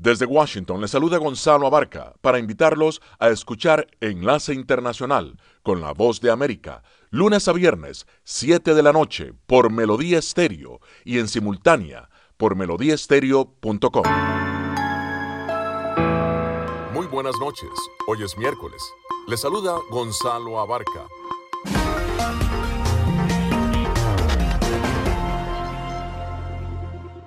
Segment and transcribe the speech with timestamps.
[0.00, 6.22] Desde Washington les saluda Gonzalo Abarca para invitarlos a escuchar Enlace Internacional con la Voz
[6.22, 12.08] de América, lunes a viernes, 7 de la noche, por Melodía Estéreo y en simultánea
[12.38, 14.04] por melodíaestéreo.com.
[16.94, 17.68] Muy buenas noches,
[18.08, 18.82] hoy es miércoles.
[19.28, 21.06] Les saluda Gonzalo Abarca.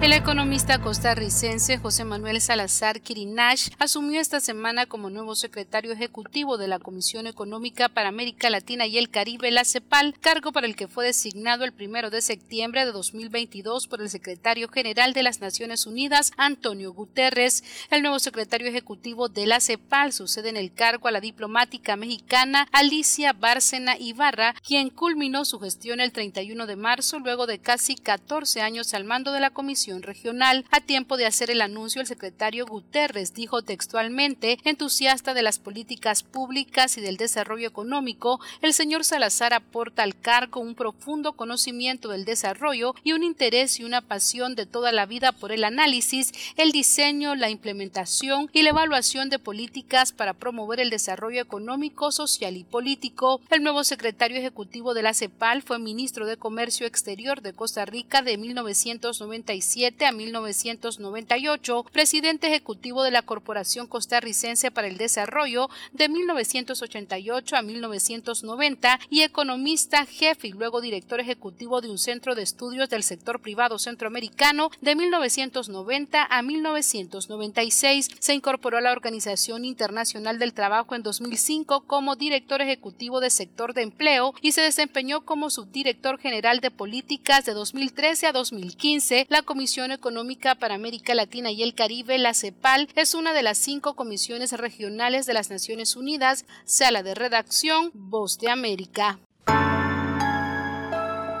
[0.00, 6.68] El economista costarricense José Manuel Salazar Kirinash asumió esta semana como nuevo secretario ejecutivo de
[6.68, 10.88] la Comisión Económica para América Latina y el Caribe, la CEPAL, cargo para el que
[10.88, 15.86] fue designado el primero de septiembre de 2022 por el secretario general de las Naciones
[15.86, 17.64] Unidas, Antonio Guterres.
[17.90, 22.68] El nuevo secretario ejecutivo de la CEPAL sucede en el cargo a la diplomática mexicana
[22.72, 28.60] Alicia Bárcena Ibarra, quien culminó su gestión el 31 de marzo luego de casi 14
[28.60, 30.64] años al mando de la Comisión regional.
[30.70, 36.22] A tiempo de hacer el anuncio, el secretario Guterres dijo textualmente, entusiasta de las políticas
[36.22, 42.24] públicas y del desarrollo económico, el señor Salazar aporta al cargo un profundo conocimiento del
[42.24, 46.72] desarrollo y un interés y una pasión de toda la vida por el análisis, el
[46.72, 52.64] diseño, la implementación y la evaluación de políticas para promover el desarrollo económico, social y
[52.64, 53.40] político.
[53.50, 58.22] El nuevo secretario ejecutivo de la CEPAL fue ministro de Comercio Exterior de Costa Rica
[58.22, 67.56] de 1997 a 1998, presidente ejecutivo de la Corporación Costarricense para el Desarrollo de 1988
[67.56, 73.02] a 1990 y economista jefe y luego director ejecutivo de un centro de estudios del
[73.02, 78.10] sector privado centroamericano de 1990 a 1996.
[78.20, 83.74] Se incorporó a la Organización Internacional del Trabajo en 2005 como director ejecutivo de sector
[83.74, 89.26] de empleo y se desempeñó como subdirector general de políticas de 2013 a 2015.
[89.28, 93.56] La Comisión Económica para América Latina y el Caribe, la CEPAL, es una de las
[93.56, 99.18] cinco comisiones regionales de las Naciones Unidas, sala de redacción, Voz de América.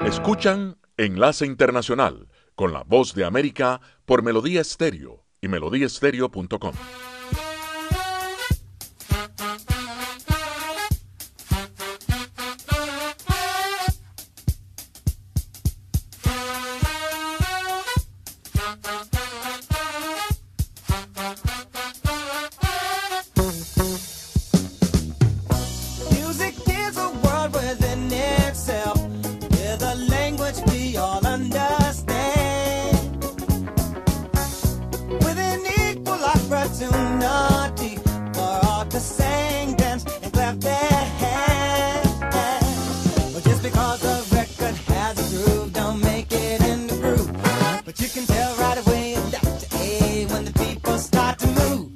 [0.06, 6.72] Escuchan Enlace Internacional con la Voz de América por Melodía Estéreo y melodíaestéreo.com.
[48.86, 51.93] way, that's A when the people start to move.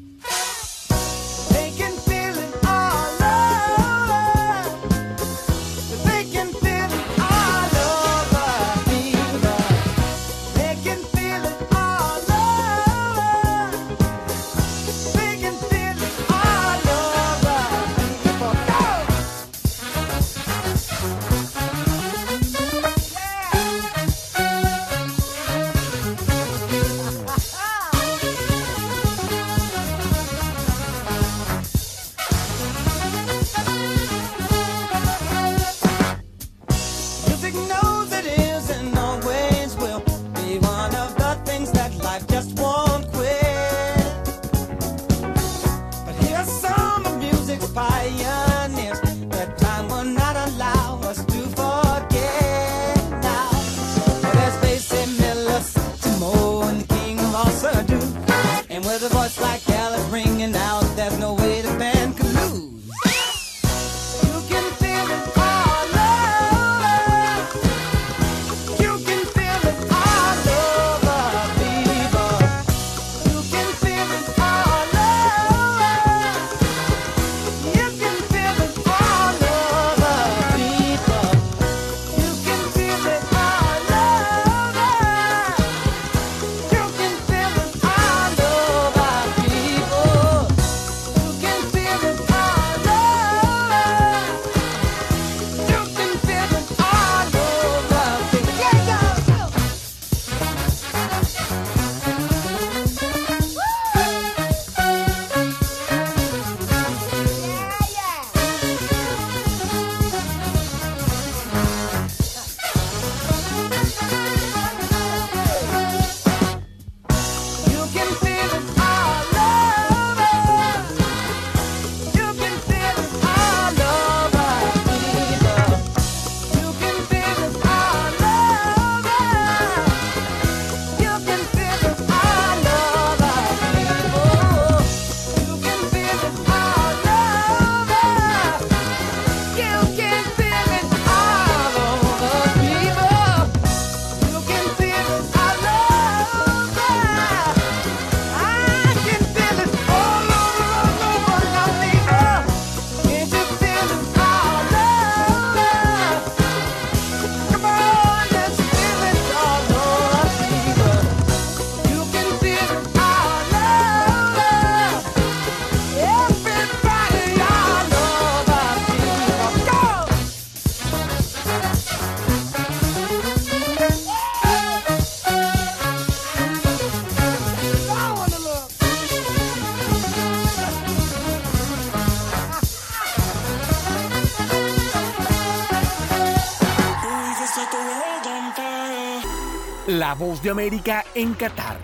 [190.28, 191.78] De América en Qatar.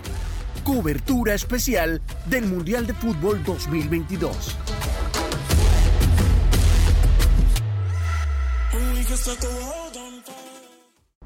[0.64, 4.54] Cobertura especial del Mundial de Fútbol 2022.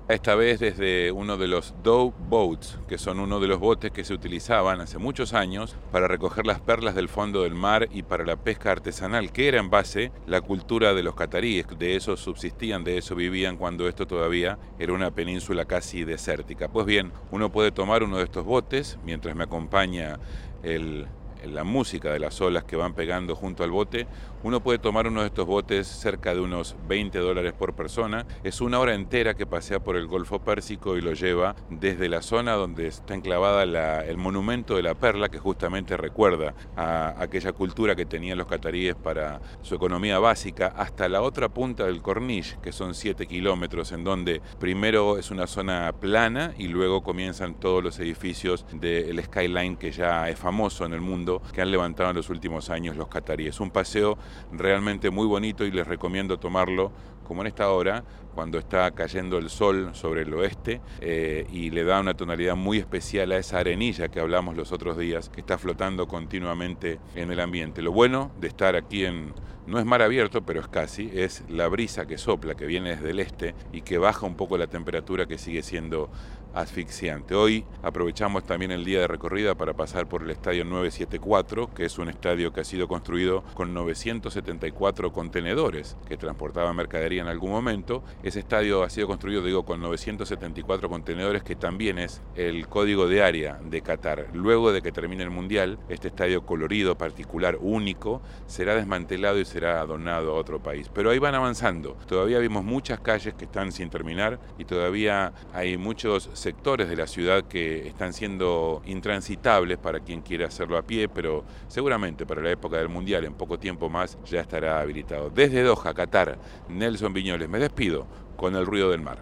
[0.08, 4.04] Esta vez desde uno de los Dow Boats, que son uno de los botes que
[4.04, 8.24] se utilizaban hace muchos años para recoger las perlas del fondo del mar y para
[8.24, 11.66] la pesca artesanal, que era en base la cultura de los cataríes.
[11.78, 16.68] De eso subsistían, de eso vivían cuando esto todavía era una península casi desértica.
[16.68, 20.18] Pues bien, uno puede tomar uno de estos botes mientras me acompaña
[20.62, 21.06] el
[21.46, 24.06] la música de las olas que van pegando junto al bote,
[24.42, 28.26] uno puede tomar uno de estos botes cerca de unos 20 dólares por persona.
[28.44, 32.22] Es una hora entera que pasea por el Golfo Pérsico y lo lleva desde la
[32.22, 33.62] zona donde está enclavada
[34.02, 38.94] el monumento de la perla, que justamente recuerda a aquella cultura que tenían los cataríes
[38.94, 44.04] para su economía básica, hasta la otra punta del Corniche, que son 7 kilómetros, en
[44.04, 49.90] donde primero es una zona plana y luego comienzan todos los edificios del skyline que
[49.90, 53.60] ya es famoso en el mundo que han levantado en los últimos años los cataríes.
[53.60, 54.18] Un paseo
[54.52, 56.92] realmente muy bonito y les recomiendo tomarlo
[57.28, 58.02] como en esta hora,
[58.34, 62.78] cuando está cayendo el sol sobre el oeste eh, y le da una tonalidad muy
[62.78, 67.40] especial a esa arenilla que hablamos los otros días, que está flotando continuamente en el
[67.40, 67.82] ambiente.
[67.82, 69.34] Lo bueno de estar aquí en,
[69.66, 73.10] no es mar abierto, pero es casi, es la brisa que sopla, que viene desde
[73.10, 76.10] el este y que baja un poco la temperatura que sigue siendo
[76.54, 77.34] asfixiante.
[77.34, 81.98] Hoy aprovechamos también el día de recorrida para pasar por el estadio 974, que es
[81.98, 88.02] un estadio que ha sido construido con 974 contenedores que transportaban mercadería en algún momento.
[88.22, 93.22] Ese estadio ha sido construido, digo, con 974 contenedores, que también es el código de
[93.22, 94.28] área de Qatar.
[94.32, 99.84] Luego de que termine el Mundial, este estadio colorido, particular, único, será desmantelado y será
[99.86, 100.90] donado a otro país.
[100.92, 101.96] Pero ahí van avanzando.
[102.06, 107.06] Todavía vimos muchas calles que están sin terminar y todavía hay muchos sectores de la
[107.06, 112.50] ciudad que están siendo intransitables para quien quiera hacerlo a pie, pero seguramente para la
[112.50, 115.30] época del Mundial, en poco tiempo más, ya estará habilitado.
[115.30, 119.18] Desde Doha, Qatar, Nelson Viñoles, me despido con el ruido del mar.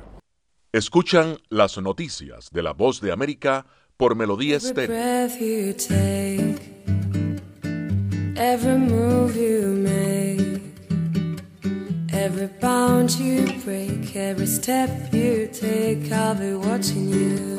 [0.72, 4.94] Escuchan las noticias de la voz de América por Melodía Estéreo.
[12.86, 17.58] Every bound you break, every step you take, I'll be watching you.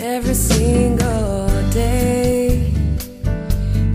[0.00, 2.72] Every single day,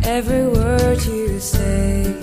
[0.03, 2.15] every word you say,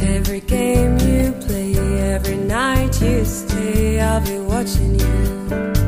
[0.00, 1.76] every game you play,
[2.12, 5.83] every night you stay, I'll be watching you.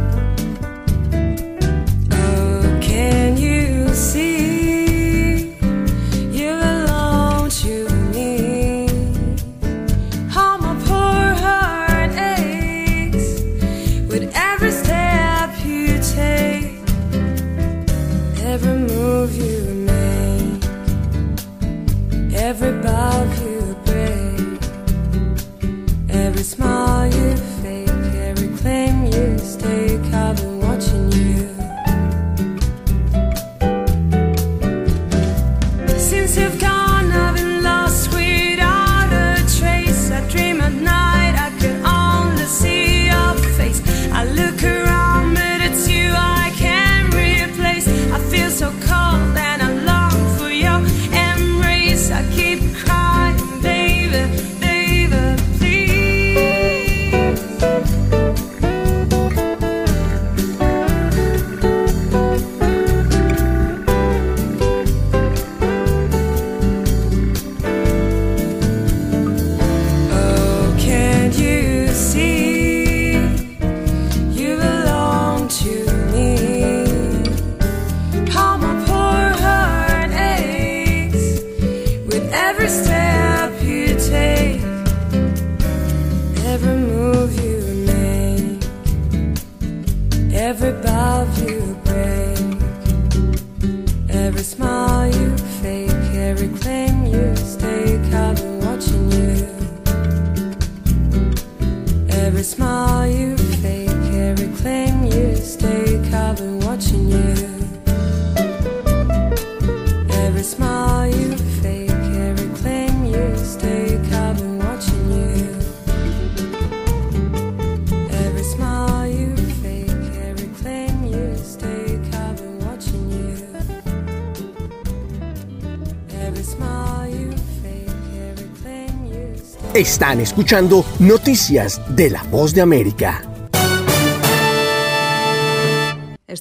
[129.86, 133.35] Están escuchando Noticias de la Voz de América.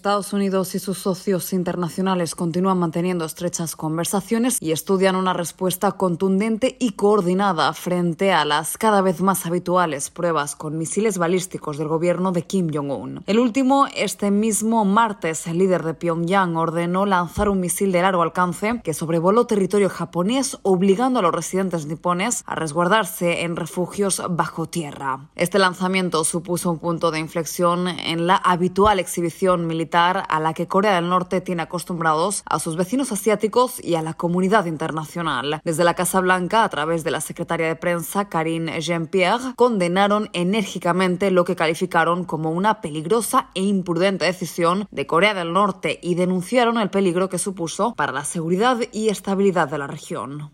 [0.06, 6.78] Estados Unidos y sus socios internacionales continúan manteniendo estrechas conversaciones y estudian una respuesta contundente
[6.80, 12.32] y coordinada frente a las cada vez más habituales pruebas con misiles balísticos del gobierno
[12.32, 13.24] de Kim Jong-un.
[13.26, 18.22] El último, este mismo martes, el líder de Pyongyang ordenó lanzar un misil de largo
[18.22, 24.68] alcance que sobrevoló territorio japonés, obligando a los residentes nipones a resguardarse en refugios bajo
[24.68, 25.30] tierra.
[25.36, 30.68] Este lanzamiento supuso un punto de inflexión en la habitual exhibición militar a la que
[30.68, 35.62] Corea del Norte tiene acostumbrados a sus vecinos asiáticos y a la comunidad internacional.
[35.64, 41.32] Desde la Casa Blanca, a través de la secretaria de prensa Karine Jean-Pierre, condenaron enérgicamente
[41.32, 46.78] lo que calificaron como una peligrosa e imprudente decisión de Corea del Norte y denunciaron
[46.78, 50.52] el peligro que supuso para la seguridad y estabilidad de la región.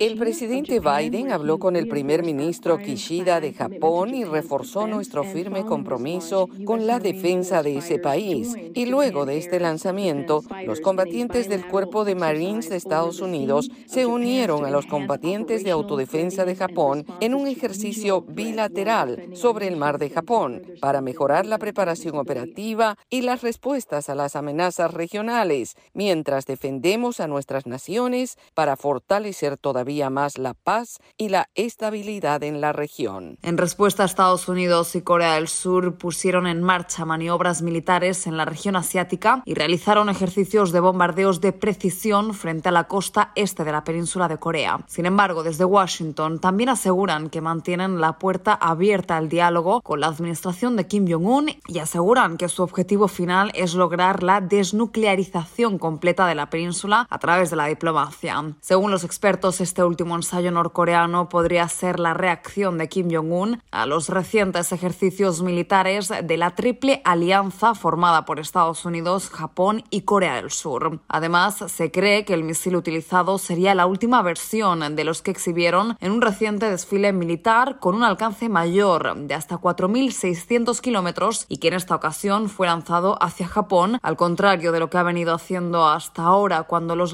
[0.00, 5.64] El presidente Biden habló con el primer ministro Kishida de Japón y reforzó nuestro firme
[5.64, 8.56] compromiso con la defensa de ese país.
[8.74, 14.06] Y luego de este lanzamiento, los combatientes del Cuerpo de Marines de Estados Unidos se
[14.06, 19.98] unieron a los combatientes de autodefensa de Japón en un ejercicio bilateral sobre el mar
[19.98, 26.44] de Japón para mejorar la preparación operativa y las respuestas a las amenazas regionales, mientras
[26.44, 32.72] defendemos a nuestra naciones para fortalecer todavía más la paz y la estabilidad en la
[32.72, 33.38] región.
[33.42, 38.44] En respuesta, Estados Unidos y Corea del Sur pusieron en marcha maniobras militares en la
[38.44, 43.72] región asiática y realizaron ejercicios de bombardeos de precisión frente a la costa este de
[43.72, 44.80] la península de Corea.
[44.86, 50.08] Sin embargo, desde Washington también aseguran que mantienen la puerta abierta al diálogo con la
[50.08, 56.26] administración de Kim Jong-un y aseguran que su objetivo final es lograr la desnuclearización completa
[56.26, 58.54] de la península a través de la diplomacia.
[58.60, 63.86] Según los expertos, este último ensayo norcoreano podría ser la reacción de Kim Jong-un a
[63.86, 70.36] los recientes ejercicios militares de la triple alianza formada por Estados Unidos, Japón y Corea
[70.36, 71.00] del Sur.
[71.08, 75.96] Además, se cree que el misil utilizado sería la última versión de los que exhibieron
[76.00, 81.68] en un reciente desfile militar con un alcance mayor de hasta 4.600 kilómetros y que
[81.68, 85.88] en esta ocasión fue lanzado hacia Japón, al contrario de lo que ha venido haciendo
[85.88, 87.12] hasta ahora cuando los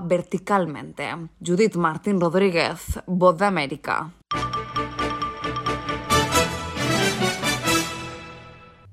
[0.00, 1.04] verticalmente.
[1.40, 4.12] Judith Martín Rodríguez, Voz de América.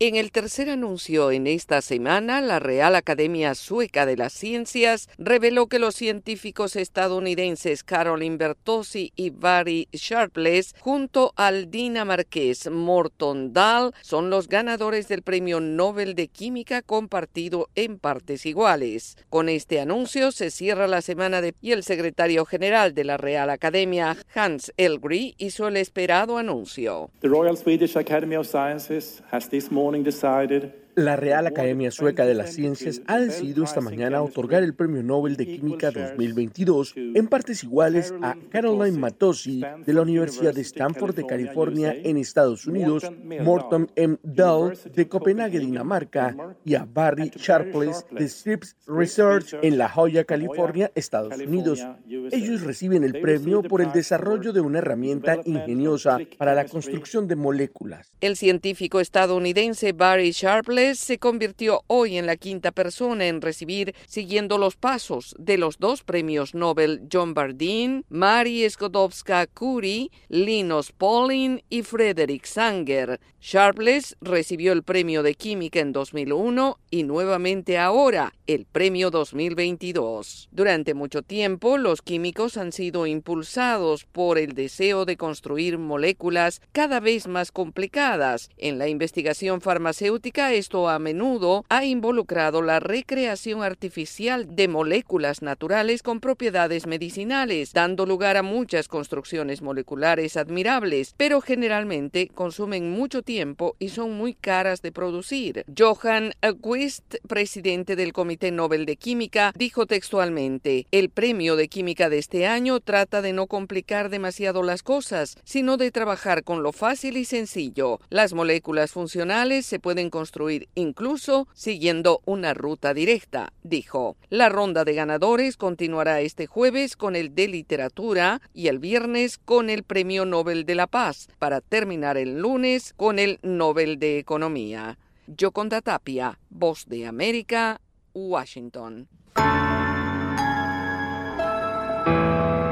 [0.06, 5.68] En el tercer anuncio en esta semana, la Real Academia Sueca de las Ciencias reveló
[5.68, 14.30] que los científicos estadounidenses Caroline Bertozzi y Barry Sharpless, junto al dinamarqués Morton Dahl, son
[14.30, 19.16] los ganadores del Premio Nobel de Química compartido en partes iguales.
[19.30, 23.50] Con este anuncio se cierra la semana de y el secretario general de la Real
[23.50, 27.10] Academia, Hans Elgry, hizo el esperado anuncio.
[27.22, 32.36] The Royal Swedish Academy of Sciences has this morning decided La Real Academia Sueca de
[32.36, 37.64] las Ciencias ha decidido esta mañana otorgar el Premio Nobel de Química 2022 en partes
[37.64, 43.10] iguales a Caroline Matossi de la Universidad de Stanford de California en Estados Unidos,
[43.42, 44.18] Morton M.
[44.22, 50.92] Dahl de Copenhague, Dinamarca y a Barry Sharpless de Scripps Research en La Joya, California,
[50.94, 51.84] Estados Unidos.
[52.32, 57.36] Ellos reciben el premio por el desarrollo de una herramienta ingeniosa para la construcción de
[57.36, 58.12] moléculas.
[58.22, 64.58] El científico estadounidense Barry Sharpless se convirtió hoy en la quinta persona en recibir, siguiendo
[64.58, 72.46] los pasos de los dos premios Nobel John Bardeen, Mary Skodowska-Curie, Linus Pauling y Frederick
[72.46, 73.20] Sanger.
[73.40, 80.50] Sharpless recibió el premio de química en 2001 y nuevamente ahora el premio 2022.
[80.52, 87.00] Durante mucho tiempo, los químicos han sido impulsados por el deseo de construir moléculas cada
[87.00, 88.50] vez más complicadas.
[88.58, 96.02] En la investigación farmacéutica, esto a menudo ha involucrado la recreación artificial de moléculas naturales
[96.02, 103.76] con propiedades medicinales, dando lugar a muchas construcciones moleculares admirables, pero generalmente consumen mucho tiempo
[103.80, 105.64] y son muy caras de producir.
[105.78, 112.18] Johan Quist, presidente del Comité Nobel de Química, dijo textualmente, el premio de química de
[112.18, 117.18] este año trata de no complicar demasiado las cosas, sino de trabajar con lo fácil
[117.18, 118.00] y sencillo.
[118.10, 124.16] Las moléculas funcionales se pueden construir incluso siguiendo una ruta directa, dijo.
[124.30, 129.72] La ronda de ganadores continuará este jueves con el de literatura y el viernes con
[129.72, 134.20] el Premio Nobel de la Paz, para terminar el lunes con el el Nobel de
[134.20, 134.98] Economía.
[135.28, 137.80] Yoconda Tapia, Voz de América,
[138.14, 139.08] Washington.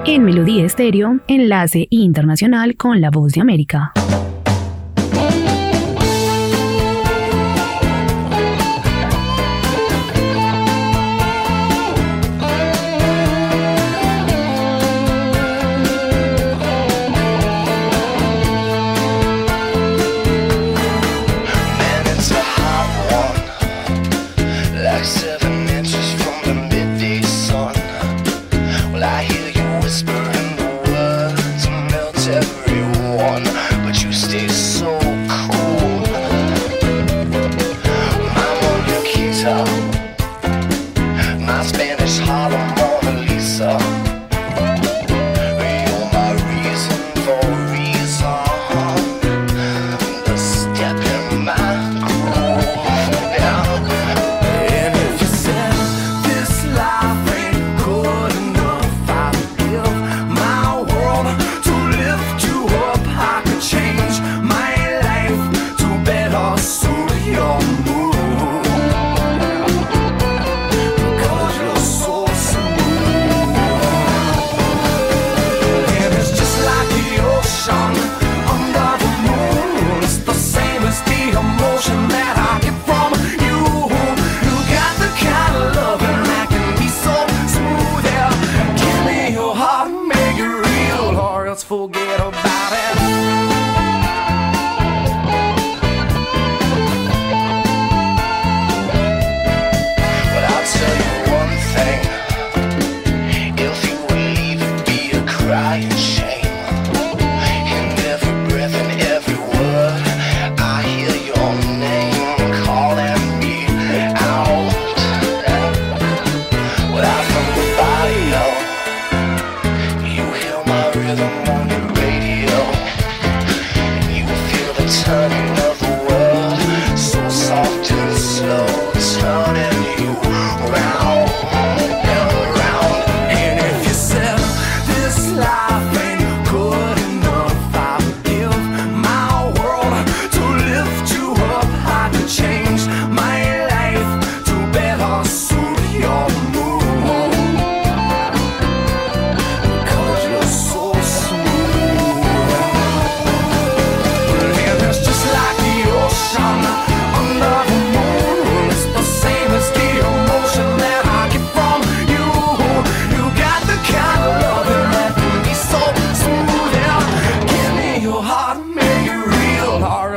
[0.06, 3.94] En Melodía Estéreo, enlace internacional con la Voz de América.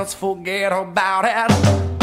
[0.05, 1.94] Let's forget about it.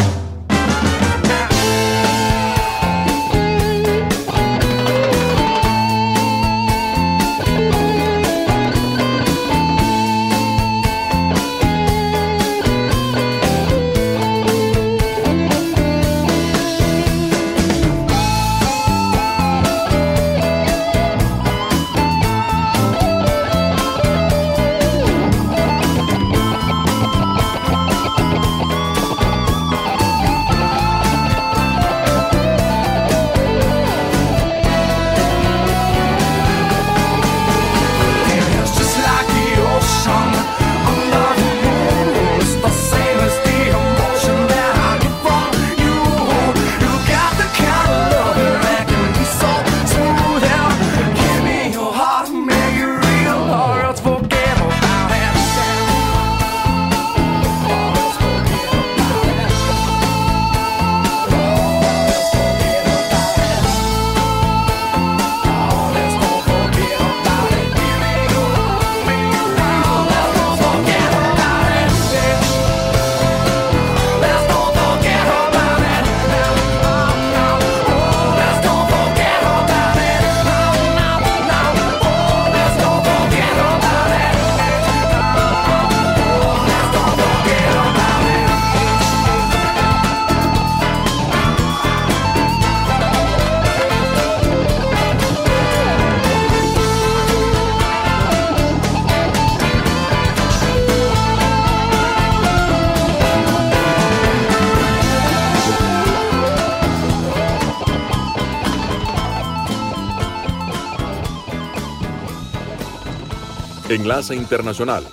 [113.95, 115.04] Enlace Internacional.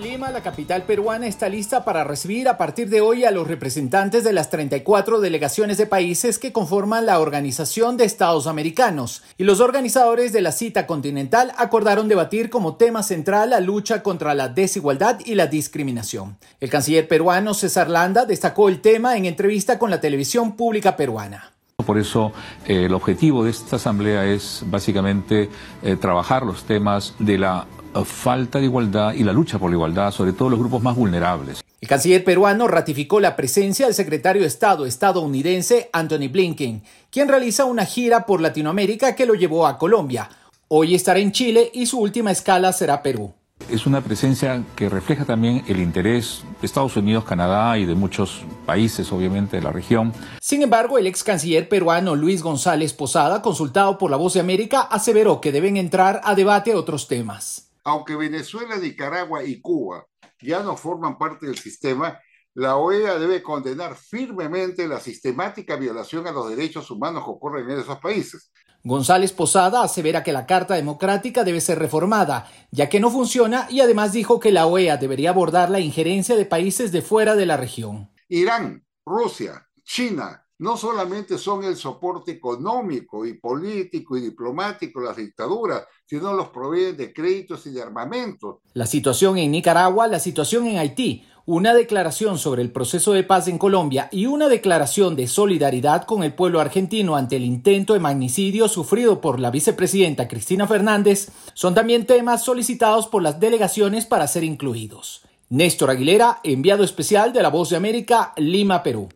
[0.00, 4.24] Lima, la capital peruana, está lista para recibir a partir de hoy a los representantes
[4.24, 9.22] de las 34 delegaciones de países que conforman la Organización de Estados Americanos.
[9.36, 14.34] Y los organizadores de la cita continental acordaron debatir como tema central la lucha contra
[14.34, 16.38] la desigualdad y la discriminación.
[16.60, 21.52] El canciller peruano César Landa destacó el tema en entrevista con la televisión pública peruana.
[21.84, 22.32] Por eso
[22.66, 25.50] eh, el objetivo de esta asamblea es básicamente
[25.82, 27.66] eh, trabajar los temas de la
[28.04, 31.62] falta de igualdad y la lucha por la igualdad, sobre todo los grupos más vulnerables.
[31.80, 37.64] El canciller peruano ratificó la presencia del secretario de Estado estadounidense Anthony Blinken, quien realiza
[37.64, 40.28] una gira por Latinoamérica que lo llevó a Colombia.
[40.68, 43.32] Hoy estará en Chile y su última escala será Perú.
[43.70, 48.42] Es una presencia que refleja también el interés de Estados Unidos, Canadá y de muchos
[48.66, 50.12] países, obviamente, de la región.
[50.40, 54.80] Sin embargo, el ex canciller peruano Luis González Posada, consultado por La Voz de América,
[54.80, 60.06] aseveró que deben entrar a debate otros temas aunque Venezuela, Nicaragua y Cuba
[60.40, 62.18] ya no forman parte del sistema,
[62.54, 67.78] la OEA debe condenar firmemente la sistemática violación a los derechos humanos que ocurren en
[67.78, 68.50] esos países.
[68.82, 73.80] González Posada asevera que la Carta Democrática debe ser reformada, ya que no funciona, y
[73.80, 77.56] además dijo que la OEA debería abordar la injerencia de países de fuera de la
[77.56, 78.10] región.
[78.28, 85.84] Irán, Rusia, China, no solamente son el soporte económico y político y diplomático las dictaduras,
[86.04, 88.60] sino los proveen de créditos y de armamento.
[88.74, 93.48] La situación en Nicaragua, la situación en Haití, una declaración sobre el proceso de paz
[93.48, 98.00] en Colombia y una declaración de solidaridad con el pueblo argentino ante el intento de
[98.00, 104.28] magnicidio sufrido por la vicepresidenta Cristina Fernández son también temas solicitados por las delegaciones para
[104.28, 105.22] ser incluidos.
[105.48, 109.08] Néstor Aguilera, enviado especial de La Voz de América, Lima, Perú.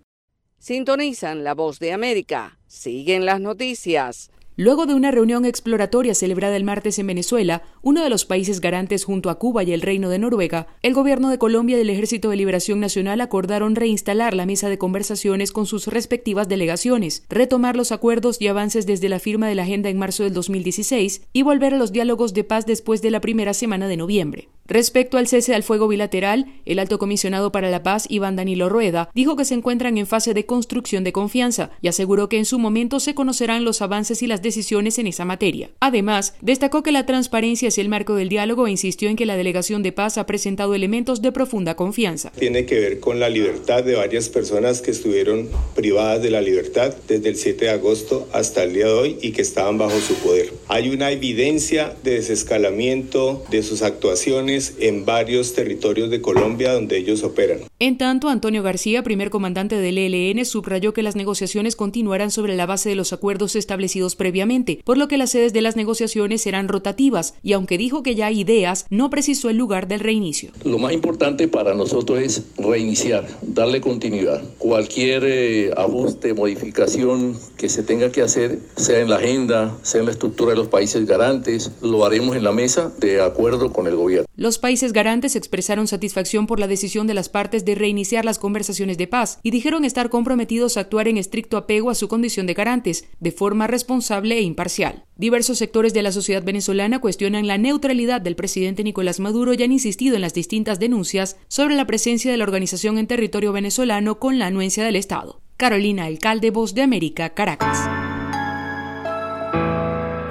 [0.65, 2.57] Sintonizan la voz de América.
[2.69, 4.31] Siguen las noticias.
[4.57, 9.05] Luego de una reunión exploratoria celebrada el martes en Venezuela, uno de los países garantes
[9.05, 12.31] junto a Cuba y el Reino de Noruega, el gobierno de Colombia y el Ejército
[12.31, 17.93] de Liberación Nacional acordaron reinstalar la mesa de conversaciones con sus respectivas delegaciones, retomar los
[17.93, 21.75] acuerdos y avances desde la firma de la agenda en marzo del 2016 y volver
[21.75, 24.49] a los diálogos de paz después de la primera semana de noviembre.
[24.67, 29.11] Respecto al cese al fuego bilateral, el alto comisionado para la paz, Iván Danilo Rueda,
[29.15, 32.59] dijo que se encuentran en fase de construcción de confianza y aseguró que en su
[32.59, 35.71] momento se conocerán los avances y las decisiones en esa materia.
[35.81, 39.37] Además, destacó que la transparencia es el marco del diálogo e insistió en que la
[39.37, 42.31] delegación de paz ha presentado elementos de profunda confianza.
[42.31, 46.95] Tiene que ver con la libertad de varias personas que estuvieron privadas de la libertad
[47.07, 50.15] desde el 7 de agosto hasta el día de hoy y que estaban bajo su
[50.15, 50.55] poder.
[50.69, 57.23] Hay una evidencia de desescalamiento de sus actuaciones en varios territorios de Colombia donde ellos
[57.23, 57.59] operan.
[57.79, 62.67] En tanto, Antonio García, primer comandante del ELN, subrayó que las negociaciones continuarán sobre la
[62.67, 66.69] base de los acuerdos establecidos previamente, por lo que las sedes de las negociaciones serán
[66.69, 70.53] rotativas, y aunque dijo que ya hay ideas, no precisó el lugar del reinicio.
[70.65, 74.43] Lo más importante para nosotros es reiniciar, darle continuidad.
[74.59, 80.07] Cualquier eh, ajuste, modificación que se tenga que hacer, sea en la agenda, sea en
[80.07, 83.97] la estructura de los países garantes, lo haremos en la mesa de acuerdo con el
[83.97, 84.27] gobierno.
[84.45, 88.99] Los países garantes expresaron satisfacción por la decisión de las partes de reiniciar las conversaciones
[88.99, 92.53] de paz y dijeron estar comprometidos a actuar en estricto apego a su condición de
[92.53, 95.07] garantes, de forma responsable e imparcial.
[95.17, 99.73] Diversos sectores de la sociedad venezolana cuestionan la neutralidad del presidente Nicolás Maduro y han
[99.73, 104.39] insistido en las distintas denuncias sobre la presencia de la organización en territorio venezolano con
[104.39, 105.41] la anuencia del Estado.
[105.57, 107.89] Carolina Alcalde, Voz de América, Caracas.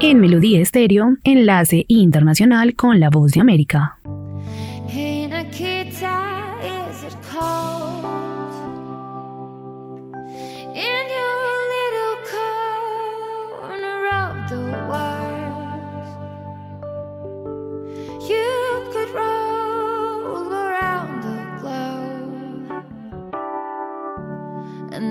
[0.06, 4.00] En Melodía Estéreo, enlace internacional con la Voz de América.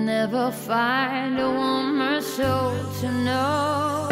[0.05, 2.21] never find a
[3.01, 4.02] to know.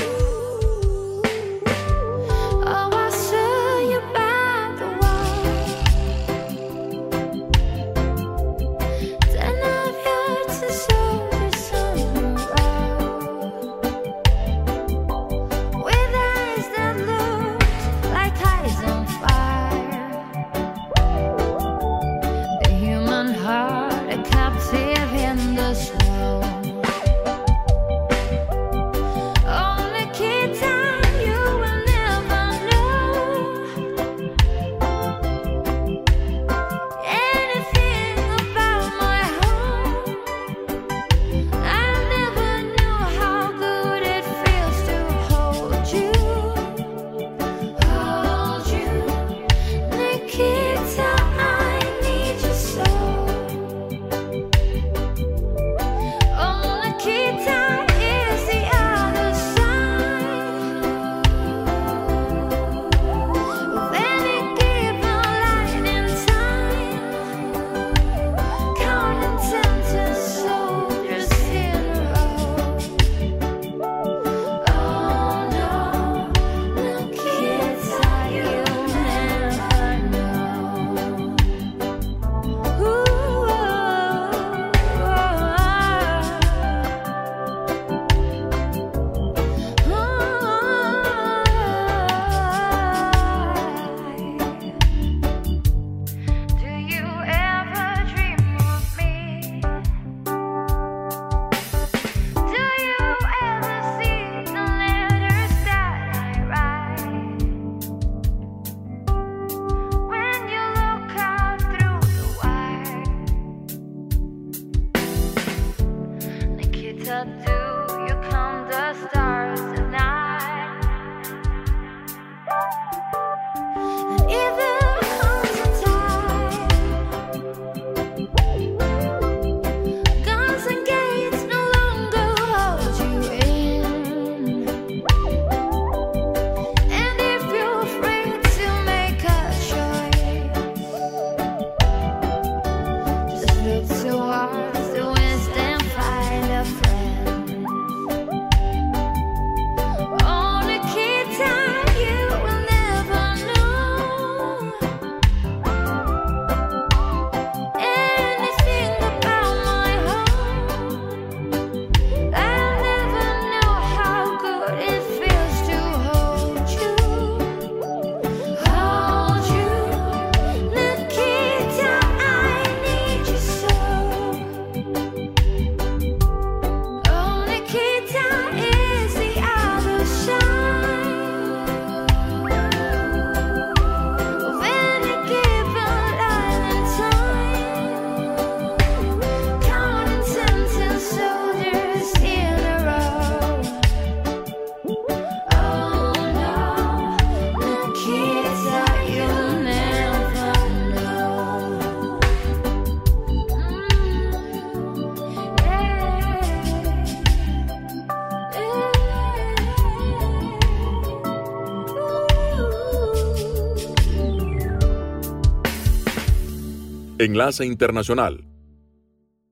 [217.31, 218.50] Enlace Internacional.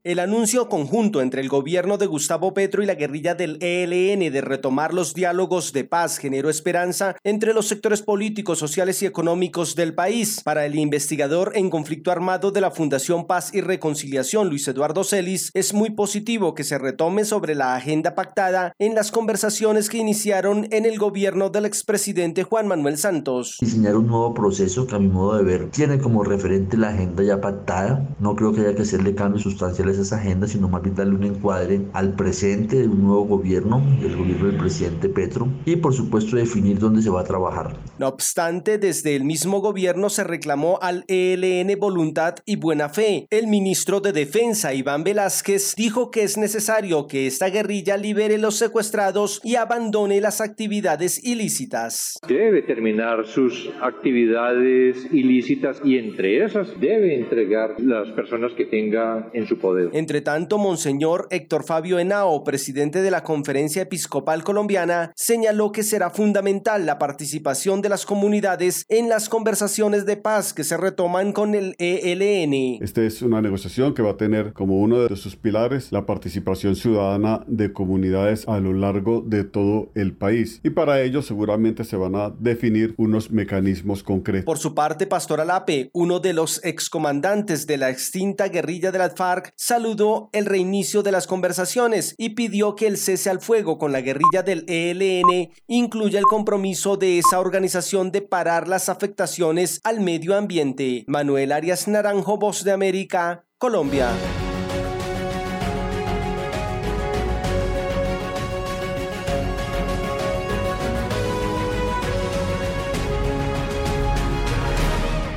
[0.09, 4.41] El anuncio conjunto entre el gobierno de Gustavo Petro y la guerrilla del ELN de
[4.41, 9.93] retomar los diálogos de paz generó esperanza entre los sectores políticos, sociales y económicos del
[9.93, 10.41] país.
[10.43, 15.51] Para el investigador en conflicto armado de la Fundación Paz y Reconciliación, Luis Eduardo Celis,
[15.53, 20.65] es muy positivo que se retome sobre la agenda pactada en las conversaciones que iniciaron
[20.71, 23.57] en el gobierno del expresidente Juan Manuel Santos.
[23.61, 27.21] Diseñar un nuevo proceso que a mi modo de ver tiene como referente la agenda
[27.21, 28.09] ya pactada.
[28.19, 31.23] No creo que haya que hacerle cambios sustanciales esa agenda, sino más bien darle un
[31.23, 36.35] encuadre al presente de un nuevo gobierno, el gobierno del presidente Petro, y por supuesto
[36.35, 37.77] definir dónde se va a trabajar.
[37.97, 43.27] No obstante, desde el mismo gobierno se reclamó al ELN voluntad y buena fe.
[43.29, 48.55] El ministro de Defensa, Iván Velázquez, dijo que es necesario que esta guerrilla libere los
[48.55, 52.19] secuestrados y abandone las actividades ilícitas.
[52.27, 59.47] Debe terminar sus actividades ilícitas y entre esas debe entregar las personas que tenga en
[59.47, 59.88] su poder.
[59.93, 66.09] Entre tanto, Monseñor Héctor Fabio Henao, presidente de la Conferencia Episcopal Colombiana, señaló que será
[66.09, 71.55] fundamental la participación de las comunidades en las conversaciones de paz que se retoman con
[71.55, 72.81] el ELN.
[72.81, 76.75] Esta es una negociación que va a tener como uno de sus pilares la participación
[76.75, 80.59] ciudadana de comunidades a lo largo de todo el país.
[80.63, 84.45] Y para ello seguramente se van a definir unos mecanismos concretos.
[84.45, 89.09] Por su parte, Pastor Alape, uno de los excomandantes de la extinta guerrilla de la
[89.09, 93.91] FARC, saludó el reinicio de las conversaciones y pidió que el cese al fuego con
[93.91, 99.99] la guerrilla del ELN incluya el compromiso de esa organización de parar las afectaciones al
[99.99, 101.05] medio ambiente.
[101.05, 104.09] Manuel Arias Naranjo, Voz de América, Colombia.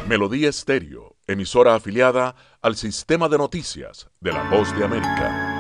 [0.08, 5.52] Melodía Estéreo, emisora afiliada al sistema de noticias de la Voz de América.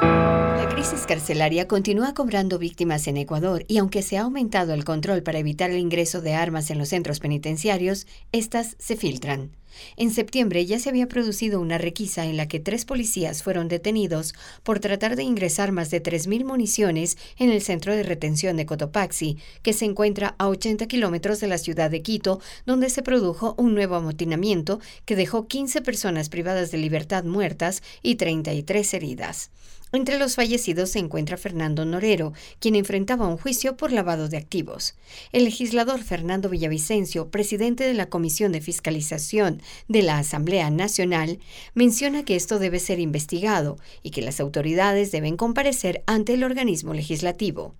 [0.00, 5.22] La crisis carcelaria continúa cobrando víctimas en Ecuador y aunque se ha aumentado el control
[5.22, 9.59] para evitar el ingreso de armas en los centros penitenciarios, estas se filtran.
[9.96, 14.34] En septiembre ya se había producido una requisa en la que tres policías fueron detenidos
[14.62, 19.38] por tratar de ingresar más de 3.000 municiones en el centro de retención de Cotopaxi,
[19.62, 23.74] que se encuentra a 80 kilómetros de la ciudad de Quito, donde se produjo un
[23.74, 29.50] nuevo amotinamiento que dejó 15 personas privadas de libertad muertas y 33 heridas.
[29.92, 34.94] Entre los fallecidos se encuentra Fernando Norero, quien enfrentaba un juicio por lavado de activos.
[35.32, 41.40] El legislador Fernando Villavicencio, presidente de la Comisión de Fiscalización de la Asamblea Nacional,
[41.74, 46.94] menciona que esto debe ser investigado y que las autoridades deben comparecer ante el organismo
[46.94, 47.74] legislativo.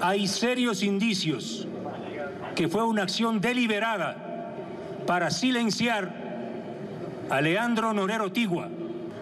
[0.00, 1.68] Hay serios indicios
[2.56, 4.54] que fue una acción deliberada
[5.06, 6.28] para silenciar
[7.30, 8.68] a Leandro Norero Tigua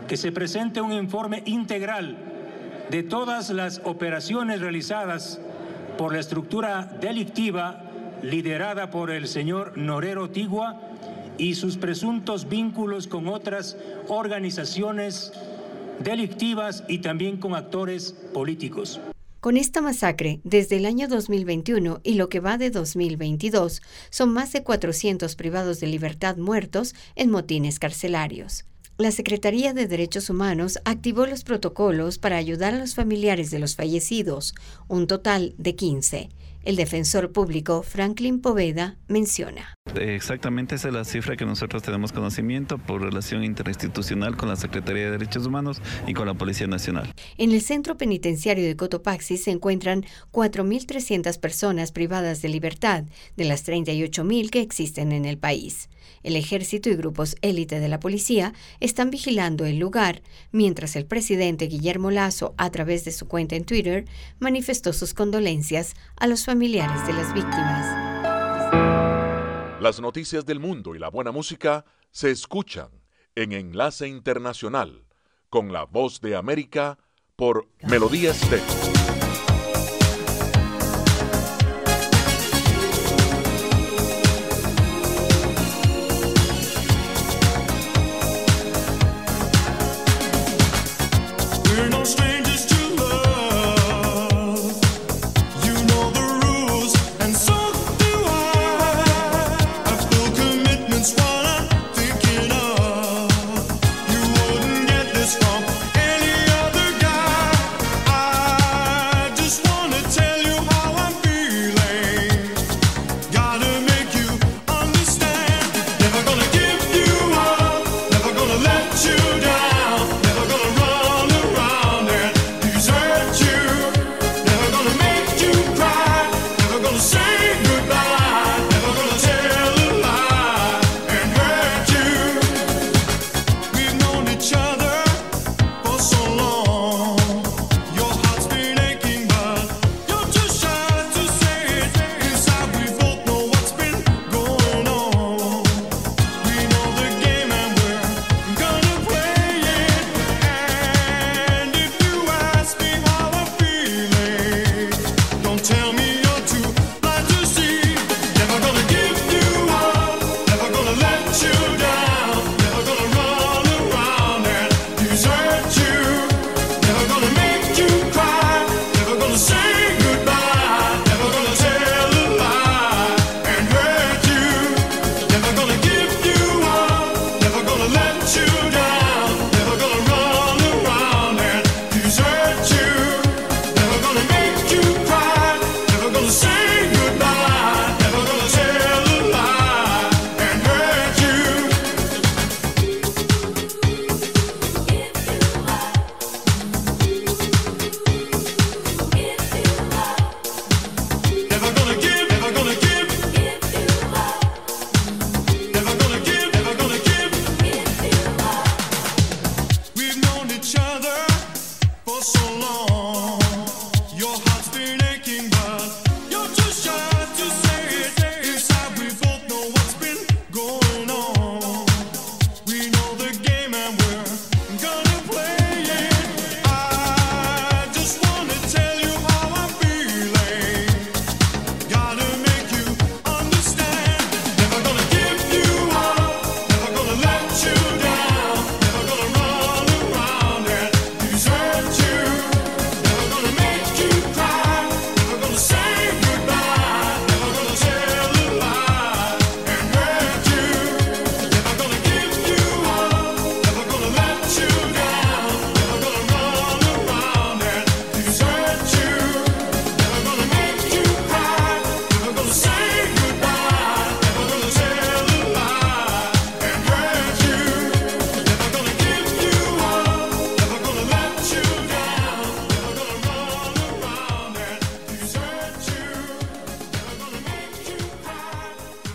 [0.08, 2.16] que se presente un informe integral
[2.90, 5.38] de todas las operaciones realizadas
[5.98, 7.84] por la estructura delictiva
[8.22, 10.80] liderada por el señor Norero Tigua
[11.36, 13.76] y sus presuntos vínculos con otras
[14.08, 15.32] organizaciones
[16.00, 19.00] delictivas y también con actores políticos.
[19.40, 24.52] Con esta masacre, desde el año 2021 y lo que va de 2022, son más
[24.52, 28.64] de 400 privados de libertad muertos en motines carcelarios.
[29.00, 33.76] La Secretaría de Derechos Humanos activó los protocolos para ayudar a los familiares de los
[33.76, 34.56] fallecidos,
[34.88, 36.30] un total de 15.
[36.64, 39.72] El defensor público Franklin Poveda menciona.
[39.94, 45.04] Exactamente esa es la cifra que nosotros tenemos conocimiento por relación interinstitucional con la Secretaría
[45.04, 47.12] de Derechos Humanos y con la Policía Nacional.
[47.36, 53.04] En el centro penitenciario de Cotopaxi se encuentran 4.300 personas privadas de libertad,
[53.36, 55.88] de las 38.000 que existen en el país.
[56.22, 61.66] El ejército y grupos élite de la policía están vigilando el lugar, mientras el presidente
[61.66, 64.04] Guillermo Lazo, a través de su cuenta en Twitter,
[64.38, 68.08] manifestó sus condolencias a los familiares de las víctimas.
[69.80, 72.88] Las noticias del mundo y la buena música se escuchan
[73.34, 75.04] en Enlace Internacional
[75.48, 76.98] con la voz de América
[77.36, 78.87] por Melodía Estéreo.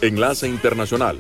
[0.04, 1.18] Enlace Internacional.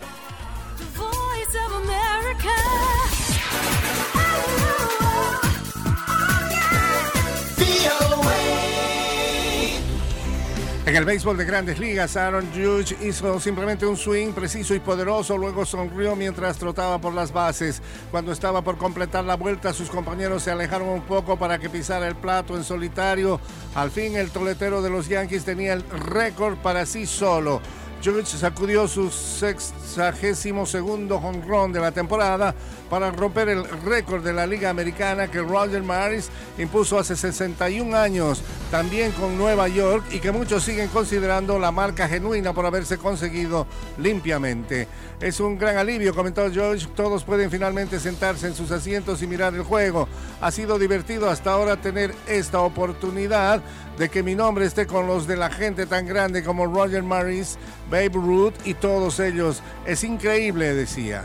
[10.86, 15.38] En el béisbol de grandes ligas, Aaron Judge hizo simplemente un swing preciso y poderoso,
[15.38, 17.81] luego sonrió mientras trotaba por las bases.
[18.11, 22.05] Cuando estaba por completar la vuelta, sus compañeros se alejaron un poco para que pisara
[22.07, 23.39] el plato en solitario.
[23.75, 27.61] Al fin, el toletero de los Yankees tenía el récord para sí solo.
[28.03, 32.53] Judge sacudió su sexagésimo segundo home run de la temporada
[32.89, 38.43] para romper el récord de la Liga Americana que Roger Maris impuso hace 61 años,
[38.69, 43.67] también con Nueva York, y que muchos siguen considerando la marca genuina por haberse conseguido
[43.97, 44.89] limpiamente.
[45.24, 46.86] Es un gran alivio, comentó George.
[46.97, 50.09] Todos pueden finalmente sentarse en sus asientos y mirar el juego.
[50.41, 53.61] Ha sido divertido hasta ahora tener esta oportunidad
[53.97, 57.57] de que mi nombre esté con los de la gente tan grande como Roger Maris,
[57.89, 59.63] Babe Ruth y todos ellos.
[59.86, 61.24] Es increíble, decía.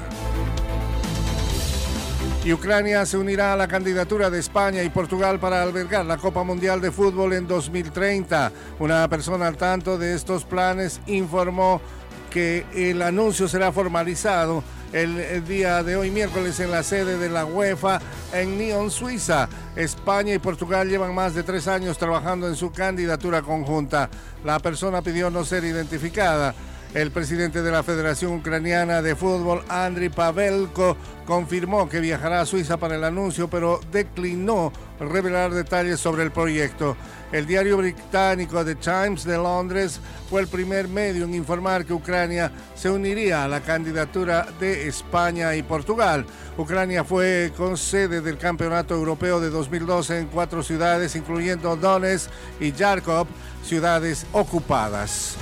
[2.44, 6.44] Y Ucrania se unirá a la candidatura de España y Portugal para albergar la Copa
[6.44, 8.52] Mundial de Fútbol en 2030.
[8.78, 11.80] Una persona al tanto de estos planes informó
[12.28, 14.62] que el anuncio será formalizado
[14.92, 18.00] el, día de hoy, miércoles, en la sede de la UEFA
[18.32, 19.48] en Nyon, Suiza.
[19.76, 24.08] España y Portugal llevan más de tres años trabajando en su candidatura conjunta.
[24.44, 26.54] La persona pidió no ser identificada.
[26.94, 32.78] El presidente de la Federación Ucraniana de Fútbol, Andriy Pavelko, confirmó que viajará a Suiza
[32.78, 36.96] para el anuncio, pero declinó revelar detalles sobre el proyecto.
[37.30, 42.50] El diario británico The Times de Londres fue el primer medio en informar que Ucrania
[42.74, 46.24] se uniría a la candidatura de España y Portugal.
[46.56, 52.30] Ucrania fue con sede del Campeonato Europeo de 2012 en cuatro ciudades, incluyendo Donetsk
[52.60, 53.26] y Yarkov,
[53.62, 55.36] ciudades ocupadas.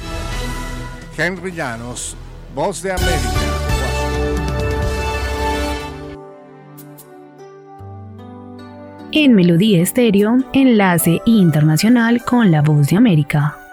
[1.19, 2.15] Henry Llanos,
[2.55, 3.31] Voz de América.
[9.13, 13.66] En Melodía Estéreo, enlace internacional con la Voz de América.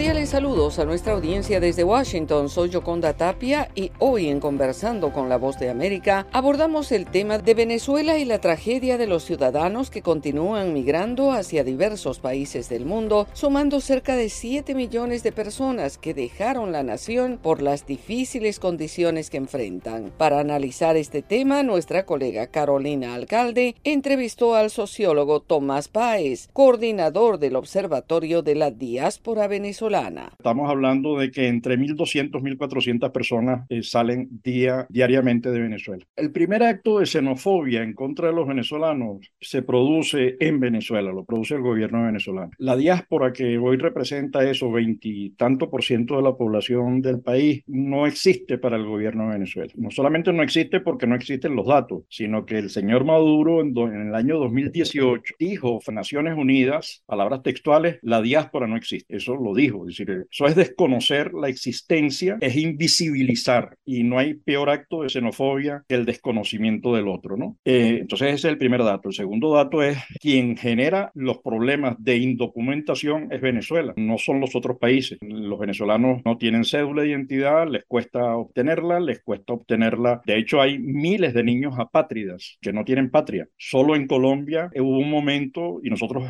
[0.00, 2.48] Cordiales saludos a nuestra audiencia desde Washington.
[2.48, 7.36] Soy Yoconda Tapia y hoy en Conversando con la Voz de América abordamos el tema
[7.36, 12.86] de Venezuela y la tragedia de los ciudadanos que continúan migrando hacia diversos países del
[12.86, 18.58] mundo, sumando cerca de 7 millones de personas que dejaron la nación por las difíciles
[18.58, 20.10] condiciones que enfrentan.
[20.16, 27.56] Para analizar este tema, nuestra colega Carolina Alcalde entrevistó al sociólogo Tomás Páez, coordinador del
[27.56, 29.89] Observatorio de la Diáspora Venezolana.
[30.38, 36.04] Estamos hablando de que entre 1.200 1.400 personas eh, salen día, diariamente de Venezuela.
[36.16, 41.24] El primer acto de xenofobia en contra de los venezolanos se produce en Venezuela, lo
[41.24, 42.50] produce el gobierno venezolano.
[42.58, 48.06] La diáspora que hoy representa eso, veintitanto por ciento de la población del país, no
[48.06, 49.72] existe para el gobierno de Venezuela.
[49.76, 53.74] No solamente no existe porque no existen los datos, sino que el señor Maduro en,
[53.74, 59.16] do, en el año 2018 dijo Naciones Unidas, palabras textuales, la diáspora no existe.
[59.16, 59.79] Eso lo dijo.
[59.86, 65.08] Es decir, eso es desconocer la existencia, es invisibilizar y no hay peor acto de
[65.08, 67.56] xenofobia que el desconocimiento del otro, ¿no?
[67.64, 69.08] Eh, entonces ese es el primer dato.
[69.08, 74.54] El segundo dato es quien genera los problemas de indocumentación es Venezuela, no son los
[74.54, 75.18] otros países.
[75.22, 80.22] Los venezolanos no tienen cédula de identidad, les cuesta obtenerla, les cuesta obtenerla.
[80.26, 83.48] De hecho, hay miles de niños apátridas que no tienen patria.
[83.56, 86.24] Solo en Colombia hubo un momento, y nosotros,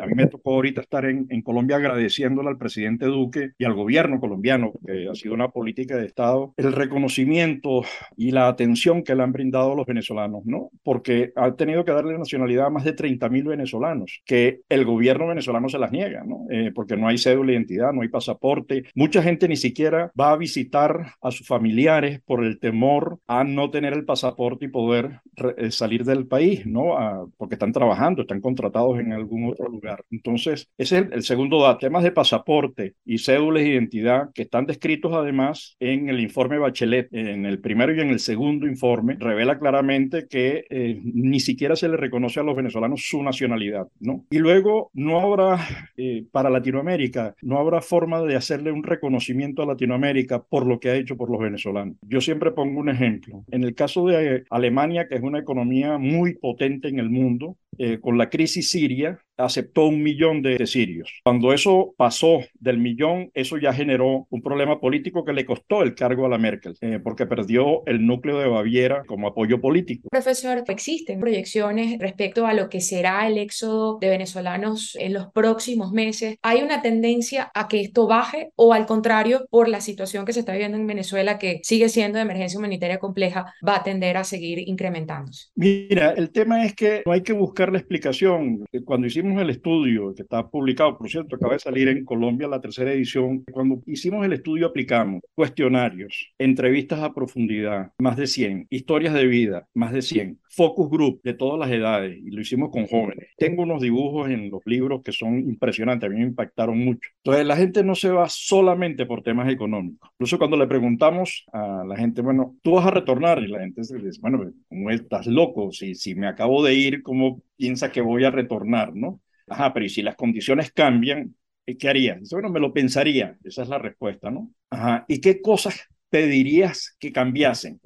[0.00, 3.64] a mí me tocó ahorita estar en, en Colombia agradeciéndole al presidente presidente Duque y
[3.64, 7.82] al gobierno colombiano, que ha sido una política de Estado, el reconocimiento
[8.16, 10.70] y la atención que le han brindado a los venezolanos, ¿no?
[10.84, 15.26] Porque ha tenido que darle nacionalidad a más de 30 mil venezolanos, que el gobierno
[15.26, 16.46] venezolano se las niega, ¿no?
[16.50, 18.84] Eh, porque no hay cédula de identidad, no hay pasaporte.
[18.94, 23.70] Mucha gente ni siquiera va a visitar a sus familiares por el temor a no
[23.70, 25.20] tener el pasaporte y poder
[25.56, 27.28] eh, salir del país, ¿no?
[27.36, 30.04] porque están trabajando, están contratados en algún otro lugar.
[30.10, 31.78] Entonces, ese es el, segundo dato.
[31.88, 32.67] Temas de pasaporte
[33.04, 37.94] y cédulas de identidad que están descritos además en el informe Bachelet, en el primero
[37.94, 42.42] y en el segundo informe, revela claramente que eh, ni siquiera se le reconoce a
[42.42, 44.24] los venezolanos su nacionalidad, ¿no?
[44.30, 45.58] Y luego no habrá,
[45.96, 50.90] eh, para Latinoamérica, no habrá forma de hacerle un reconocimiento a Latinoamérica por lo que
[50.90, 51.96] ha hecho por los venezolanos.
[52.02, 53.44] Yo siempre pongo un ejemplo.
[53.50, 57.98] En el caso de Alemania, que es una economía muy potente en el mundo, eh,
[58.00, 61.20] con la crisis siria, aceptó un millón de, sirios.
[61.24, 65.94] Cuando eso pasó del millón, eso ya generó un problema político que le costó el
[65.94, 70.08] cargo a la Merkel, eh, porque perdió el núcleo de Baviera como apoyo político.
[70.10, 75.92] Profesor, existen proyecciones respecto a lo que será el éxodo de venezolanos en los próximos
[75.92, 76.36] meses.
[76.42, 80.40] ¿Hay una tendencia a que esto baje o al contrario, por la situación que se
[80.40, 84.24] está viviendo en Venezuela, que sigue siendo de emergencia humanitaria compleja, va a tender a
[84.24, 85.46] seguir incrementándose?
[85.54, 88.64] Mira, el tema es que no hay que buscar la explicación.
[88.84, 92.60] Cuando hicimos el estudio, que está publicado, por cierto, acaba de salir en Colombia la
[92.60, 99.14] tercera edición, cuando hicimos el estudio aplicamos cuestionarios, entrevistas a profundidad, más de 100, historias
[99.14, 102.88] de vida, más de 100, focus group de todas las edades, y lo hicimos con
[102.88, 103.28] jóvenes.
[103.36, 107.08] Tengo unos dibujos en los libros que son impresionantes, a mí me impactaron mucho.
[107.18, 110.10] Entonces, la gente no se va solamente por temas económicos.
[110.14, 113.82] Incluso cuando le preguntamos a la gente, bueno, tú vas a retornar, y la gente
[113.82, 115.70] dice, bueno, ¿cómo estás loco?
[115.70, 119.20] Si, si me acabo de ir, ¿cómo piensa que voy a retornar, no?
[119.46, 121.36] Ajá, pero ¿y si las condiciones cambian,
[121.78, 122.28] qué harías?
[122.32, 124.50] Bueno, me lo pensaría, esa es la respuesta, ¿no?
[124.70, 127.80] Ajá, ¿y qué cosas pedirías que cambiasen?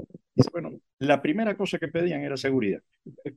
[0.52, 0.70] bueno,
[1.02, 2.80] la primera cosa que pedían era seguridad,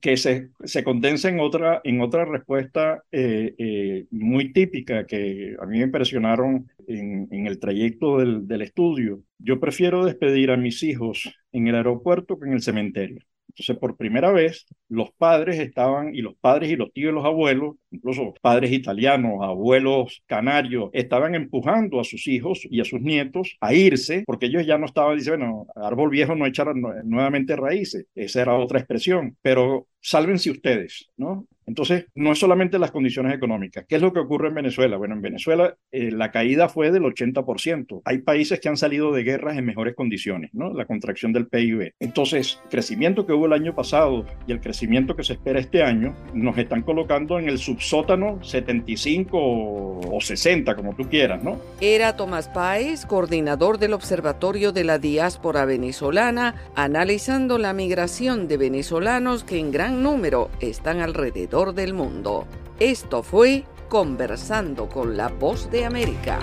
[0.02, 5.66] que se, se condensa en otra, en otra respuesta eh, eh, muy típica que a
[5.66, 9.22] mí me impresionaron en, en el trayecto del, del estudio.
[9.40, 13.22] Yo prefiero despedir a mis hijos en el aeropuerto que en el cementerio.
[13.56, 17.24] Entonces, por primera vez, los padres estaban, y los padres y los tíos y los
[17.24, 23.56] abuelos, incluso padres italianos, abuelos canarios, estaban empujando a sus hijos y a sus nietos
[23.62, 28.06] a irse, porque ellos ya no estaban, diciendo, bueno, árbol viejo no echará nuevamente raíces,
[28.14, 31.48] esa era otra expresión, pero sálvense ustedes, ¿no?
[31.68, 33.86] Entonces, no es solamente las condiciones económicas.
[33.88, 34.98] ¿Qué es lo que ocurre en Venezuela?
[34.98, 38.02] Bueno, en Venezuela eh, la caída fue del 80%.
[38.06, 40.74] Hay países que han salido de guerras en mejores condiciones, ¿no?
[40.74, 41.94] La contracción del PIB.
[42.00, 45.82] Entonces, el crecimiento que hubo el año pasado y el crecimiento que se espera este
[45.82, 51.60] año nos están colocando en el subsótano 75 o 60, como tú quieras, ¿no?
[51.82, 59.44] Era Tomás Páez, coordinador del Observatorio de la Diáspora Venezolana, analizando la migración de venezolanos
[59.44, 62.46] que en gran número están alrededor del mundo.
[62.82, 66.38] Esto fue Conversando con la Voz de América.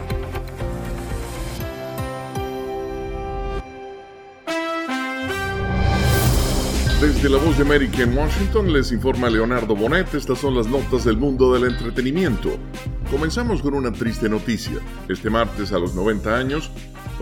[6.99, 10.15] Desde la Voz de América en Washington les informa Leonardo Bonet.
[10.15, 12.57] Estas son las notas del mundo del entretenimiento.
[13.11, 14.79] Comenzamos con una triste noticia.
[15.11, 16.71] Este martes, a los 90 años,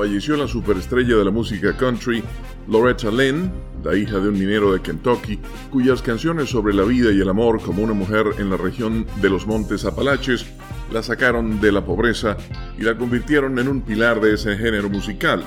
[0.00, 2.24] falleció la superestrella de la música country,
[2.68, 3.52] Loretta Lynn,
[3.84, 5.38] la hija de un minero de Kentucky,
[5.70, 9.28] cuyas canciones sobre la vida y el amor como una mujer en la región de
[9.28, 10.46] los Montes Apalaches
[10.90, 12.38] la sacaron de la pobreza
[12.78, 15.42] y la convirtieron en un pilar de ese género musical.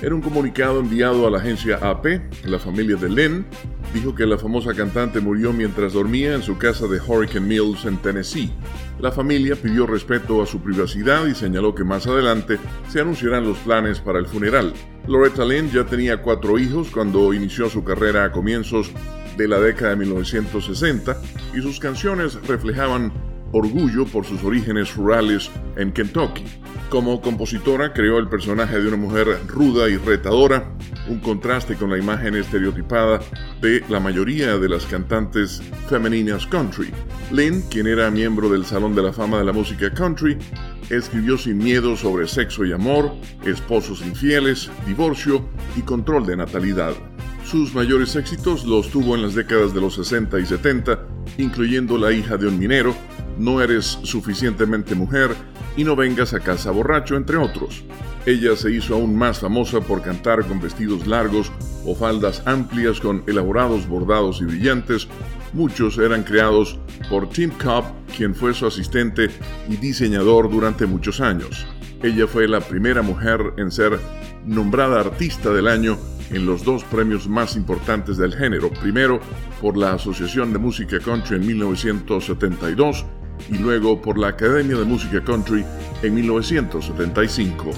[0.00, 3.44] En un comunicado enviado a la agencia AP, la familia de Lynn
[3.92, 7.98] dijo que la famosa cantante murió mientras dormía en su casa de Hurricane Mills en
[7.98, 8.52] Tennessee.
[9.00, 13.58] La familia pidió respeto a su privacidad y señaló que más adelante se anunciarán los
[13.58, 14.72] planes para el funeral.
[15.06, 18.90] Loretta Lynn ya tenía cuatro hijos cuando inició su carrera a comienzos
[19.36, 21.16] de la década de 1960
[21.54, 23.12] y sus canciones reflejaban
[23.52, 26.44] orgullo por sus orígenes rurales en Kentucky.
[26.88, 30.72] Como compositora creó el personaje de una mujer ruda y retadora,
[31.08, 33.20] un contraste con la imagen estereotipada
[33.60, 36.90] de la mayoría de las cantantes femeninas country.
[37.30, 40.36] Lynn, quien era miembro del Salón de la Fama de la Música Country,
[40.90, 43.12] escribió sin miedo sobre sexo y amor,
[43.44, 46.92] esposos infieles, divorcio y control de natalidad.
[47.44, 51.06] Sus mayores éxitos los tuvo en las décadas de los 60 y 70,
[51.38, 52.94] incluyendo La hija de un minero,
[53.42, 55.34] No eres suficientemente mujer
[55.76, 57.82] y No vengas a casa borracho, entre otros.
[58.24, 61.50] Ella se hizo aún más famosa por cantar con vestidos largos
[61.84, 65.08] o faldas amplias con elaborados bordados y brillantes,
[65.54, 66.78] Muchos eran creados
[67.10, 67.84] por Tim Cobb,
[68.16, 69.28] quien fue su asistente
[69.68, 71.66] y diseñador durante muchos años.
[72.02, 73.98] Ella fue la primera mujer en ser
[74.46, 75.98] nombrada Artista del Año
[76.30, 79.20] en los dos premios más importantes del género, primero
[79.60, 83.04] por la Asociación de Música Country en 1972
[83.50, 85.64] y luego por la Academia de Música Country
[86.02, 87.70] en 1975.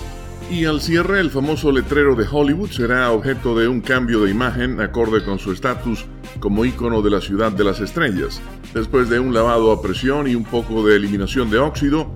[0.51, 4.81] Y al cierre, el famoso letrero de Hollywood será objeto de un cambio de imagen
[4.81, 6.05] acorde con su estatus
[6.39, 8.43] como ícono de la ciudad de las estrellas.
[8.75, 12.11] Después de un lavado a presión y un poco de eliminación de óxido,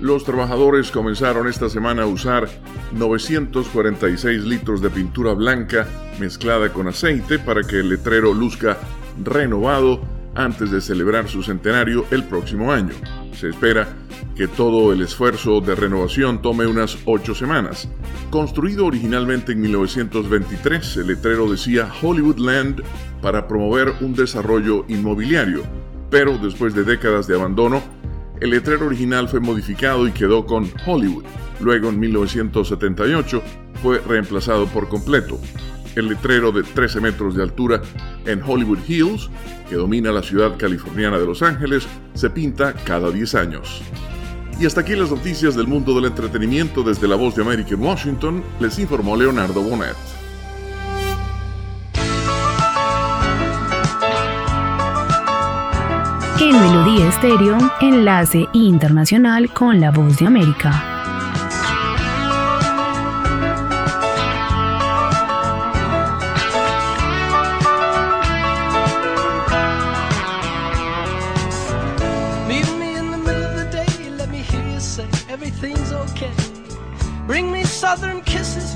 [0.00, 2.48] los trabajadores comenzaron esta semana a usar
[2.92, 5.86] 946 litros de pintura blanca
[6.18, 8.78] mezclada con aceite para que el letrero luzca
[9.22, 10.00] renovado
[10.34, 12.94] antes de celebrar su centenario el próximo año.
[13.32, 13.88] Se espera
[14.36, 17.88] que todo el esfuerzo de renovación tome unas ocho semanas.
[18.30, 22.82] Construido originalmente en 1923, el letrero decía Hollywood Land
[23.22, 25.62] para promover un desarrollo inmobiliario,
[26.10, 27.82] pero después de décadas de abandono,
[28.40, 31.24] el letrero original fue modificado y quedó con Hollywood.
[31.60, 33.42] Luego, en 1978,
[33.82, 35.38] fue reemplazado por completo.
[35.96, 37.80] El letrero de 13 metros de altura
[38.26, 39.30] en Hollywood Hills,
[39.68, 43.82] que domina la ciudad californiana de Los Ángeles, se pinta cada 10 años.
[44.60, 47.82] Y hasta aquí las noticias del mundo del entretenimiento desde la voz de América en
[47.82, 49.96] Washington, les informó Leonardo Bonet.
[56.40, 60.93] En Melodía Estéreo, enlace internacional con la voz de América.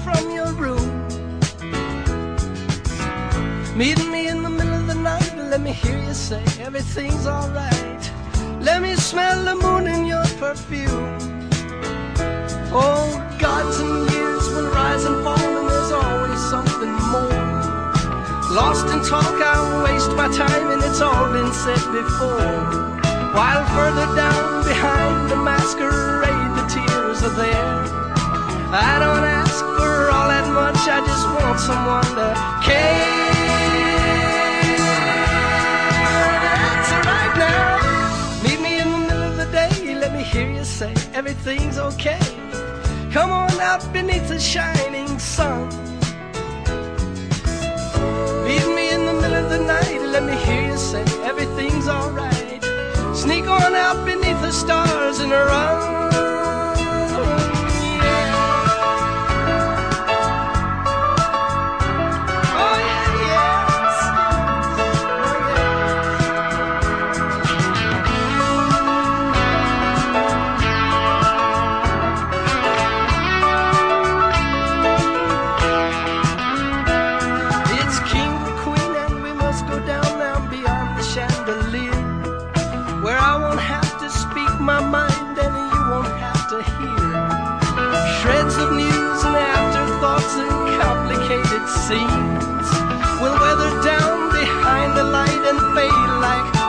[0.08, 0.88] From your room.
[3.76, 8.04] Meet me in the middle of the night, let me hear you say everything's alright.
[8.60, 11.16] Let me smell the moon in your perfume.
[12.72, 13.06] Oh,
[13.38, 17.46] gods and years will rise and fall, and there's always something more.
[18.58, 22.54] Lost in talk, I waste my time, and it's all been said before.
[23.36, 28.08] While further down behind the masquerade, the tears are there.
[28.70, 29.67] I don't ask
[31.68, 32.28] someone to
[32.64, 32.98] care.
[36.48, 38.42] That's right now.
[38.42, 42.24] Meet me in the middle of the day, let me hear you say everything's okay.
[43.12, 45.68] Come on out beneath the shining sun.
[48.48, 52.62] Meet me in the middle of the night, let me hear you say everything's alright.
[53.14, 56.27] Sneak on out beneath the stars and run.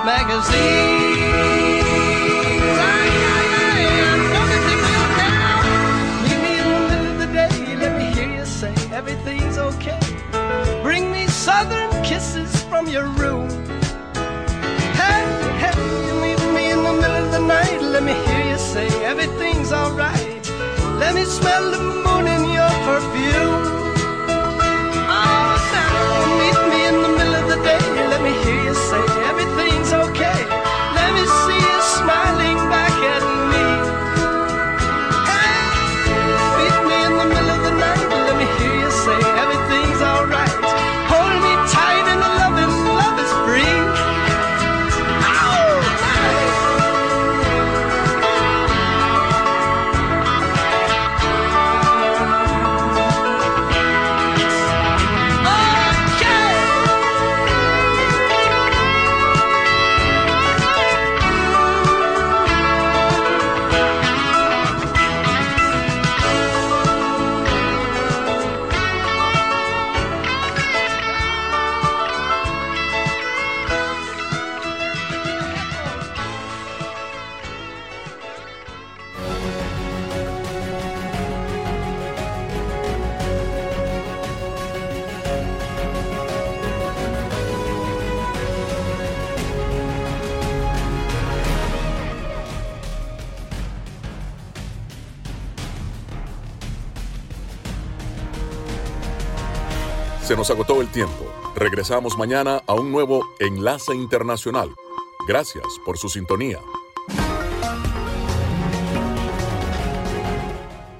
[0.09, 1.85] Magazines.
[2.93, 5.63] Ay, ay, ay, I'm gonna take you down.
[6.25, 10.01] Meet me in the middle of the day, let me hear you say everything's okay.
[10.85, 13.49] Bring me southern kisses from your room.
[15.01, 15.21] Hey,
[15.63, 17.79] hey, you meet me in the middle of the night.
[17.93, 20.43] Let me hear you say everything's alright.
[21.03, 23.48] Let me smell the moon in your perfume.
[100.49, 101.25] Agotó el tiempo.
[101.55, 104.69] Regresamos mañana a un nuevo Enlace Internacional.
[105.27, 106.59] Gracias por su sintonía.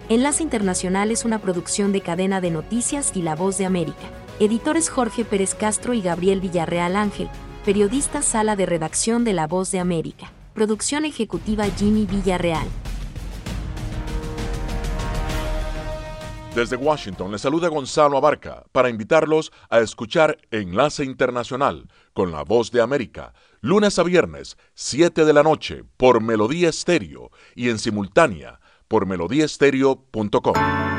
[0.09, 4.09] Enlace Internacional es una producción de cadena de noticias y La Voz de América.
[4.39, 7.29] Editores Jorge Pérez Castro y Gabriel Villarreal Ángel.
[7.63, 10.31] Periodista Sala de Redacción de La Voz de América.
[10.53, 12.67] Producción ejecutiva Jimmy Villarreal.
[16.55, 22.71] Desde Washington les saluda Gonzalo Abarca para invitarlos a escuchar Enlace Internacional con la Voz
[22.71, 28.59] de América, lunes a viernes, 7 de la noche, por Melodía Estéreo y en simultánea
[28.87, 30.98] por melodiestereo.com.